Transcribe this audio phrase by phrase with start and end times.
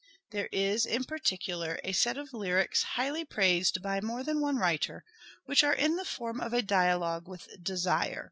[0.31, 5.05] There is, in particular, a set of lyrics highly praised by more than one writer,
[5.45, 8.19] which are in the form of a dialogue with" Desire."